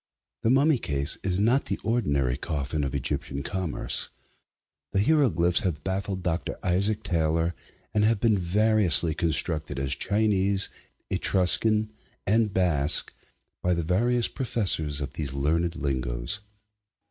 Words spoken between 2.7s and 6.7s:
of Egyptian commerce. The hieroglyphics have baffled Dr.